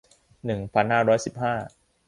[0.45, 1.53] หนึ่งพันห้าร้อยสิบห้า